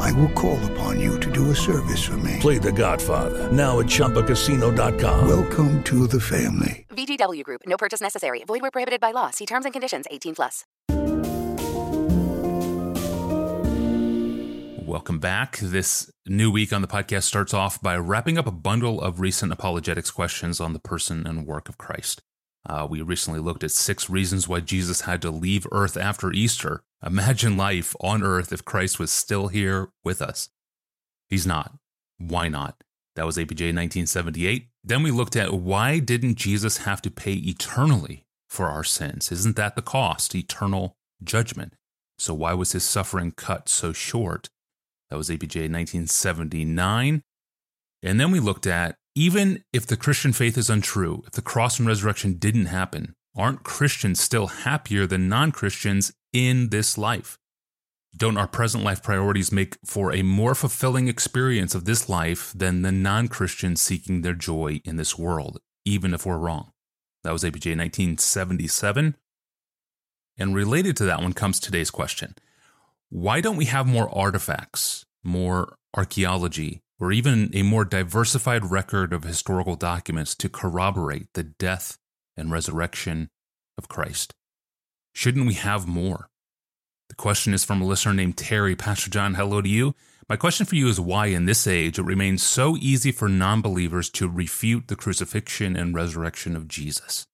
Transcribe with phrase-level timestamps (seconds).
[0.00, 2.38] I will call upon you to do a service for me.
[2.40, 5.28] Play The Godfather now at ChumbaCasino.com.
[5.28, 6.86] Welcome to the family.
[6.90, 7.62] VGW Group.
[7.66, 8.42] No purchase necessary.
[8.44, 9.30] Void where prohibited by law.
[9.30, 10.06] See terms and conditions.
[10.10, 10.64] 18 plus.
[14.86, 15.58] Welcome back.
[15.58, 19.52] This new week on the podcast starts off by wrapping up a bundle of recent
[19.52, 22.22] apologetics questions on the person and work of Christ.
[22.68, 26.82] Uh, we recently looked at six reasons why Jesus had to leave Earth after Easter.
[27.04, 30.50] Imagine life on Earth if Christ was still here with us.
[31.28, 31.74] He's not.
[32.18, 32.82] Why not?
[33.16, 34.68] That was APJ 1978.
[34.84, 39.32] Then we looked at why didn't Jesus have to pay eternally for our sins?
[39.32, 40.34] Isn't that the cost?
[40.34, 41.74] Eternal judgment.
[42.18, 44.50] So why was his suffering cut so short?
[45.08, 47.22] That was APJ 1979.
[48.02, 51.78] And then we looked at even if the Christian faith is untrue, if the cross
[51.78, 57.38] and resurrection didn't happen, aren't Christians still happier than non Christians in this life?
[58.16, 62.82] Don't our present life priorities make for a more fulfilling experience of this life than
[62.82, 66.72] the non Christians seeking their joy in this world, even if we're wrong?
[67.22, 69.16] That was APJ 1977.
[70.38, 72.34] And related to that one comes today's question
[73.10, 79.22] Why don't we have more artifacts, more archaeology, or even a more diversified record of
[79.22, 81.98] historical documents to corroborate the death
[82.36, 83.30] and resurrection
[83.78, 84.34] of Christ?
[85.12, 86.28] Shouldn't we have more?
[87.08, 88.76] The question is from a listener named Terry.
[88.76, 89.94] Pastor John, hello to you.
[90.28, 93.60] My question for you is why, in this age, it remains so easy for non
[93.60, 97.26] believers to refute the crucifixion and resurrection of Jesus.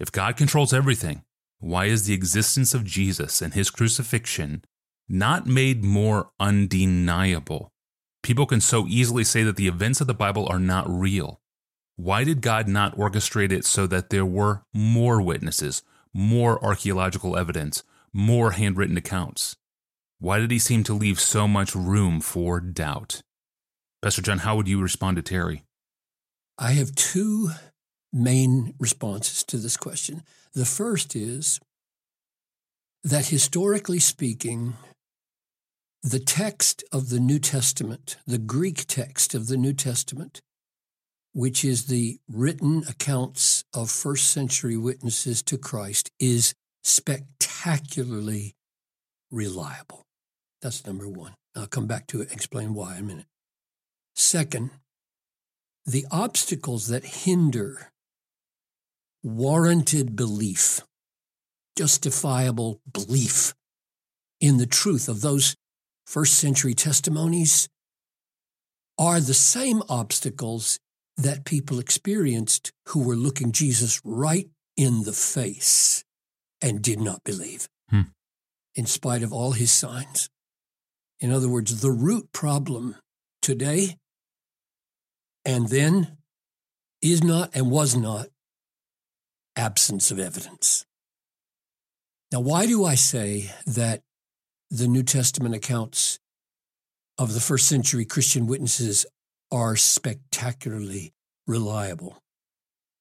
[0.00, 1.22] If God controls everything,
[1.60, 4.64] why is the existence of Jesus and his crucifixion
[5.08, 7.70] not made more undeniable?
[8.24, 11.40] People can so easily say that the events of the Bible are not real.
[11.96, 15.82] Why did God not orchestrate it so that there were more witnesses,
[16.14, 17.82] more archaeological evidence,
[18.12, 19.56] more handwritten accounts?
[20.20, 23.20] Why did he seem to leave so much room for doubt?
[24.00, 25.64] Pastor John, how would you respond to Terry?
[26.56, 27.50] I have two
[28.12, 30.22] main responses to this question.
[30.54, 31.58] The first is
[33.02, 34.74] that historically speaking,
[36.02, 40.40] the text of the New Testament, the Greek text of the New Testament,
[41.34, 48.54] which is the written accounts of first century witnesses to Christ, is spectacularly
[49.30, 50.04] reliable.
[50.62, 51.34] That's number one.
[51.56, 53.26] I'll come back to it and explain why in a minute.
[54.14, 54.70] Second,
[55.84, 57.90] the obstacles that hinder
[59.24, 60.80] warranted belief,
[61.76, 63.54] justifiable belief
[64.40, 65.56] in the truth of those
[66.06, 67.68] first century testimonies
[68.98, 70.78] are the same obstacles
[71.16, 76.04] that people experienced who were looking Jesus right in the face
[76.60, 78.02] and did not believe, hmm.
[78.74, 80.28] in spite of all his signs.
[81.20, 82.96] In other words, the root problem
[83.40, 83.96] today
[85.44, 86.16] and then
[87.02, 88.26] is not and was not
[89.56, 90.84] absence of evidence.
[92.32, 94.02] Now, why do I say that
[94.70, 96.18] the New Testament accounts
[97.18, 99.06] of the first century Christian witnesses
[99.54, 101.12] are spectacularly
[101.46, 102.18] reliable?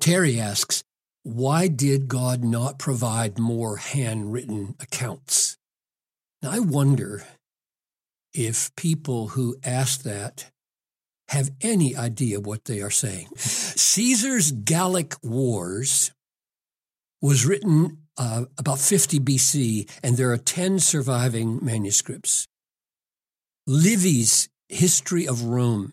[0.00, 0.82] Terry asks,
[1.22, 5.56] why did God not provide more handwritten accounts?
[6.42, 7.24] Now, I wonder
[8.34, 10.50] if people who ask that
[11.28, 13.28] have any idea what they are saying.
[13.36, 16.10] Caesar's Gallic Wars
[17.22, 22.48] was written uh, about 50 BC, and there are 10 surviving manuscripts.
[23.66, 25.92] Livy's History of Rome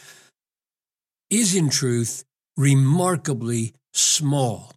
[1.29, 2.23] is in truth
[2.57, 4.74] remarkably small.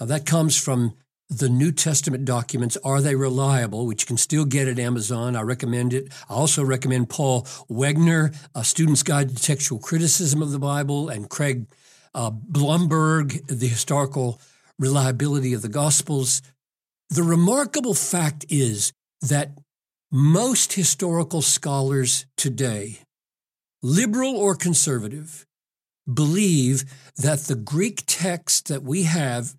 [0.00, 0.94] That comes from
[1.28, 2.76] the New Testament documents.
[2.82, 3.86] Are they reliable?
[3.86, 5.36] Which you can still get at Amazon.
[5.36, 6.12] I recommend it.
[6.28, 11.28] I also recommend Paul Wegner, A Student's Guide to Textual Criticism of the Bible, and
[11.28, 11.66] Craig
[12.14, 14.40] uh, Blomberg, The Historical
[14.78, 16.42] Reliability of the Gospels.
[17.10, 19.52] The remarkable fact is that
[20.10, 23.00] most historical scholars today,
[23.82, 25.46] liberal or conservative,
[26.12, 26.84] believe
[27.16, 29.54] that the Greek text that we have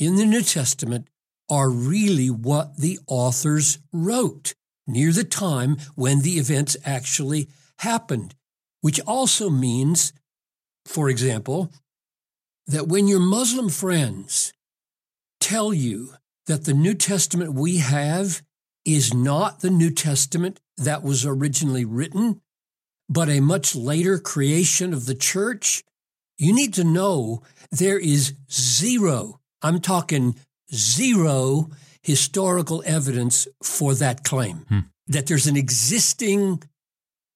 [0.00, 1.08] in the New Testament
[1.50, 4.54] are really what the authors wrote
[4.86, 7.48] near the time when the events actually
[7.80, 8.34] happened,
[8.80, 10.12] which also means,
[10.86, 11.70] for example,
[12.66, 14.52] that when your Muslim friends
[15.40, 16.14] tell you
[16.46, 18.42] that the New Testament we have
[18.84, 22.40] is not the New Testament that was originally written,
[23.08, 25.82] but a much later creation of the church,
[26.38, 30.36] you need to know there is zero, I'm talking
[30.72, 31.70] zero
[32.02, 34.64] historical evidence for that claim.
[34.68, 34.78] Hmm.
[35.06, 36.62] That there's an existing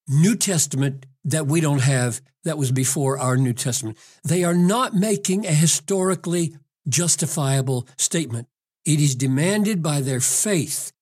[0.08, 3.98] New Testament that we don't have that was before our New Testament.
[4.22, 6.56] They are not making a historically
[6.88, 8.48] justifiable statement.
[8.84, 10.92] It is demanded by their faith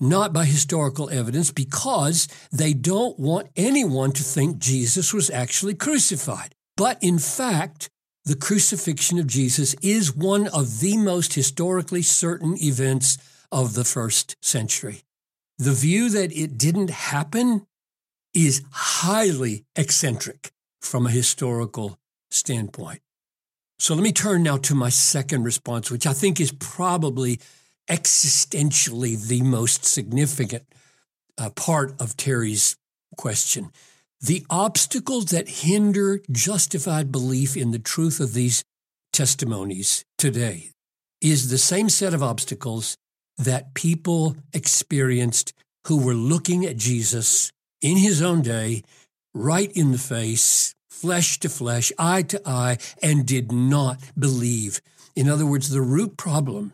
[0.00, 6.54] not by historical evidence, because they don't want anyone to think Jesus was actually crucified.
[6.76, 7.90] But in fact,
[8.28, 13.16] the crucifixion of Jesus is one of the most historically certain events
[13.50, 15.00] of the first century.
[15.56, 17.66] The view that it didn't happen
[18.34, 20.52] is highly eccentric
[20.82, 21.98] from a historical
[22.30, 23.00] standpoint.
[23.78, 27.40] So let me turn now to my second response, which I think is probably
[27.88, 30.64] existentially the most significant
[31.38, 32.76] uh, part of Terry's
[33.16, 33.70] question.
[34.20, 38.64] The obstacles that hinder justified belief in the truth of these
[39.12, 40.70] testimonies today
[41.20, 42.96] is the same set of obstacles
[43.36, 45.52] that people experienced
[45.86, 48.82] who were looking at Jesus in his own day,
[49.34, 54.80] right in the face, flesh to flesh, eye to eye, and did not believe.
[55.14, 56.72] In other words, the root problem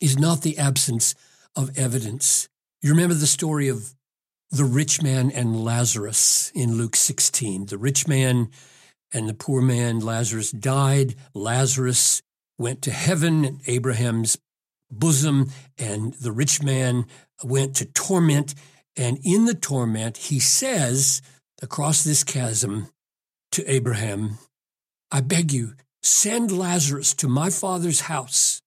[0.00, 1.14] is not the absence
[1.54, 2.48] of evidence.
[2.80, 3.94] You remember the story of
[4.50, 7.66] the rich man and Lazarus in Luke 16.
[7.66, 8.48] The rich man
[9.12, 11.14] and the poor man, Lazarus, died.
[11.34, 12.22] Lazarus
[12.58, 14.38] went to heaven, Abraham's
[14.90, 17.06] bosom, and the rich man
[17.44, 18.54] went to torment.
[18.96, 21.22] And in the torment, he says
[21.62, 22.88] across this chasm
[23.52, 24.38] to Abraham,
[25.10, 28.62] I beg you, send Lazarus to my father's house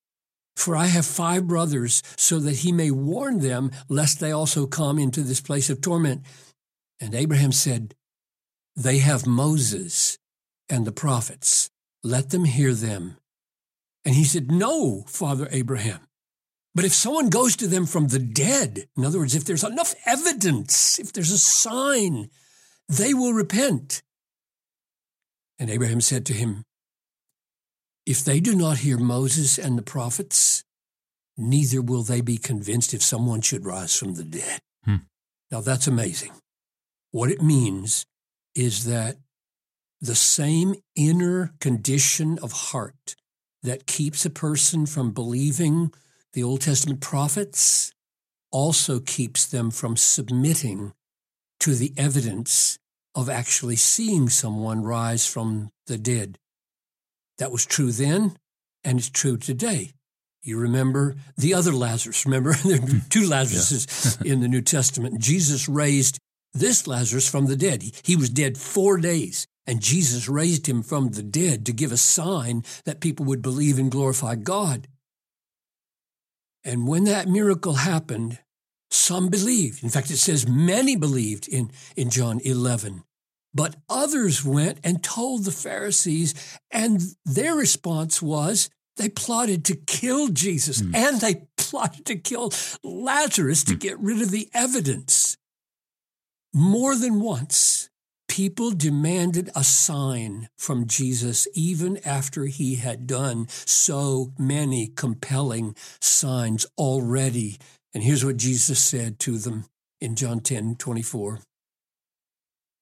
[0.61, 4.99] for I have five brothers, so that he may warn them, lest they also come
[4.99, 6.23] into this place of torment.
[6.99, 7.95] And Abraham said,
[8.75, 10.17] They have Moses
[10.69, 11.69] and the prophets.
[12.03, 13.17] Let them hear them.
[14.05, 16.01] And he said, No, Father Abraham.
[16.73, 19.93] But if someone goes to them from the dead, in other words, if there's enough
[20.05, 22.29] evidence, if there's a sign,
[22.87, 24.01] they will repent.
[25.59, 26.63] And Abraham said to him,
[28.05, 30.63] if they do not hear Moses and the prophets,
[31.37, 34.59] neither will they be convinced if someone should rise from the dead.
[34.85, 34.95] Hmm.
[35.51, 36.31] Now that's amazing.
[37.11, 38.05] What it means
[38.55, 39.17] is that
[39.99, 43.15] the same inner condition of heart
[43.63, 45.93] that keeps a person from believing
[46.33, 47.93] the Old Testament prophets
[48.51, 50.93] also keeps them from submitting
[51.59, 52.79] to the evidence
[53.13, 56.37] of actually seeing someone rise from the dead.
[57.41, 58.37] That was true then,
[58.83, 59.93] and it's true today.
[60.43, 62.23] You remember the other Lazarus.
[62.23, 62.99] Remember, there are hmm.
[63.09, 65.19] two Lazaruses in the New Testament.
[65.19, 66.19] Jesus raised
[66.53, 67.81] this Lazarus from the dead.
[67.81, 71.91] He, he was dead four days, and Jesus raised him from the dead to give
[71.91, 74.87] a sign that people would believe and glorify God.
[76.63, 78.37] And when that miracle happened,
[78.91, 79.83] some believed.
[79.83, 83.01] In fact, it says many believed in, in John 11.
[83.53, 90.29] But others went and told the Pharisees, and their response was they plotted to kill
[90.29, 90.95] Jesus mm.
[90.95, 92.51] and they plotted to kill
[92.83, 93.79] Lazarus to mm.
[93.79, 95.37] get rid of the evidence.
[96.53, 97.89] More than once,
[98.27, 106.65] people demanded a sign from Jesus even after he had done so many compelling signs
[106.77, 107.57] already.
[107.93, 109.65] And here's what Jesus said to them
[109.99, 111.39] in John 10 24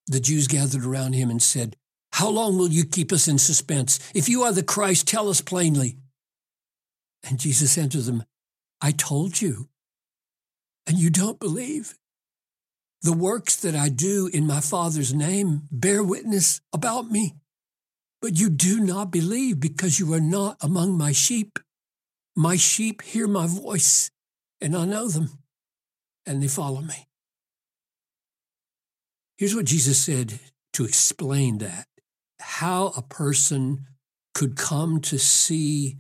[0.10, 1.76] the Jews gathered around him and said,
[2.14, 4.00] How long will you keep us in suspense?
[4.16, 5.98] If you are the Christ, tell us plainly.
[7.28, 8.24] And Jesus answered them,
[8.82, 9.70] I told you,
[10.88, 11.96] and you don't believe.
[13.02, 17.36] The works that I do in my Father's name bear witness about me,
[18.22, 21.60] but you do not believe because you are not among my sheep.
[22.36, 24.12] My sheep hear my voice,
[24.60, 25.30] and I know them,
[26.26, 27.09] and they follow me.
[29.40, 30.38] Here's what Jesus said
[30.74, 31.88] to explain that
[32.42, 33.88] how a person
[34.34, 35.96] could come to see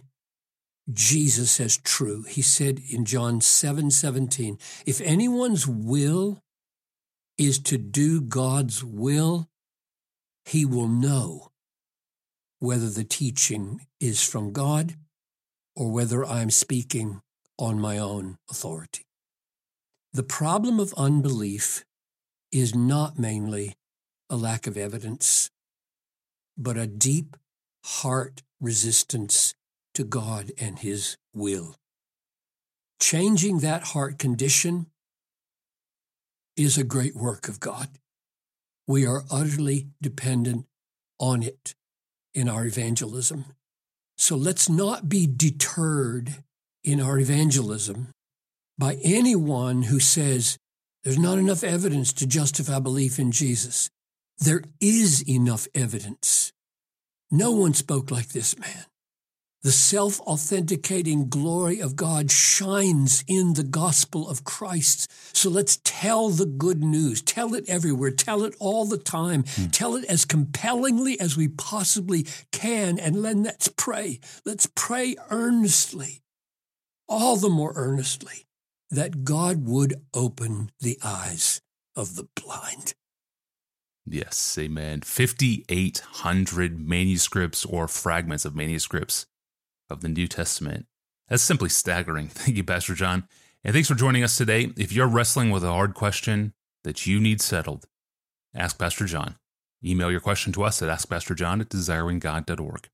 [0.91, 2.23] Jesus as true.
[2.23, 6.43] He said in John 7 17, if anyone's will
[7.37, 9.47] is to do God's will,
[10.43, 11.53] he will know
[12.59, 14.95] whether the teaching is from God
[15.77, 17.21] or whether I'm speaking
[17.57, 19.05] on my own authority.
[20.11, 21.85] The problem of unbelief
[22.51, 23.75] is not mainly
[24.29, 25.49] a lack of evidence,
[26.57, 27.37] but a deep
[27.83, 29.53] heart resistance
[29.93, 31.75] to God and His will.
[33.01, 34.87] Changing that heart condition
[36.57, 37.87] is a great work of God.
[38.87, 40.65] We are utterly dependent
[41.19, 41.75] on it
[42.33, 43.45] in our evangelism.
[44.17, 46.43] So let's not be deterred
[46.83, 48.09] in our evangelism
[48.77, 50.57] by anyone who says,
[51.09, 53.89] there's not enough evidence to justify belief in Jesus.
[54.37, 56.53] There is enough evidence.
[57.31, 58.85] No one spoke like this man.
[59.63, 65.11] The self authenticating glory of God shines in the gospel of Christ.
[65.35, 67.23] So let's tell the good news.
[67.23, 68.11] Tell it everywhere.
[68.11, 69.45] Tell it all the time.
[69.55, 69.69] Hmm.
[69.69, 72.99] Tell it as compellingly as we possibly can.
[72.99, 74.19] And then let's pray.
[74.45, 76.21] Let's pray earnestly,
[77.07, 78.45] all the more earnestly,
[78.89, 81.61] that God would open the eyes
[81.95, 82.93] of the blind.
[84.05, 85.01] Yes, amen.
[85.01, 89.27] 5,800 manuscripts or fragments of manuscripts
[89.89, 90.87] of the New Testament.
[91.27, 92.27] That's simply staggering.
[92.29, 93.27] Thank you, Pastor John.
[93.63, 94.71] And thanks for joining us today.
[94.77, 96.53] If you're wrestling with a hard question
[96.85, 97.85] that you need settled,
[98.55, 99.35] ask Pastor John.
[99.83, 102.89] Email your question to us at askpastorjohn at desiringgod.org.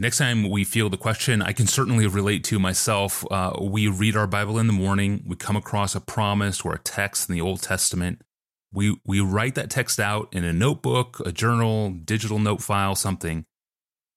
[0.00, 3.24] Next time we feel the question, I can certainly relate to myself.
[3.32, 6.78] Uh, we read our Bible in the morning, we come across a promise or a
[6.78, 8.22] text in the Old Testament.
[8.72, 13.44] We, we write that text out in a notebook, a journal, digital note file, something.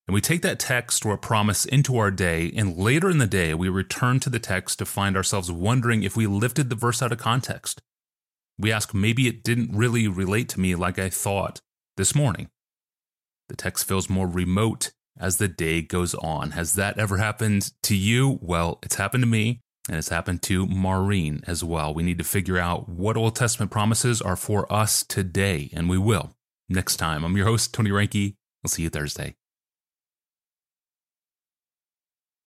[0.07, 3.25] And we take that text or a promise into our day, and later in the
[3.25, 7.01] day, we return to the text to find ourselves wondering if we lifted the verse
[7.01, 7.81] out of context.
[8.59, 11.59] We ask, maybe it didn't really relate to me like I thought
[11.97, 12.49] this morning.
[13.49, 16.51] The text feels more remote as the day goes on.
[16.51, 18.39] Has that ever happened to you?
[18.41, 19.61] Well, it's happened to me.
[19.89, 21.91] And it's happened to Maureen as well.
[21.91, 25.97] We need to figure out what Old Testament promises are for us today, and we
[25.97, 26.35] will
[26.69, 27.23] next time.
[27.23, 28.35] I'm your host, Tony Reinke.
[28.63, 29.35] I'll see you Thursday.